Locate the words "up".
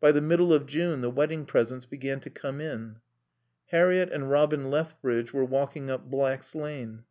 5.88-6.10